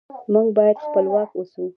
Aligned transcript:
موږ 0.33 0.47
باید 0.57 0.77
خپلواک 0.85 1.29
اوسو. 1.35 1.63